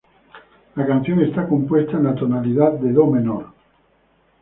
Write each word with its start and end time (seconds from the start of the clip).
La 0.77 0.83
canción 0.87 1.21
está 1.21 1.47
compuesta 1.47 1.95
en 1.97 2.05
la 2.05 2.15
tonalidad 2.15 2.71
de 2.73 2.91
"do" 2.91 3.05
menor. 3.05 3.53